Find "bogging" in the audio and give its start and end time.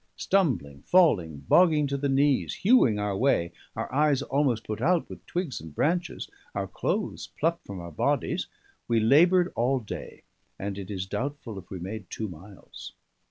1.47-1.85